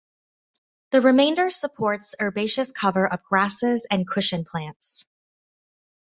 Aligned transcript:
The 0.89 1.01
remainder 1.01 1.51
supports 1.51 2.15
herbaceous 2.19 2.71
cover 2.71 3.07
of 3.07 3.21
grasses 3.21 3.85
and 3.91 4.07
cushion 4.07 4.43
plants. 4.45 5.05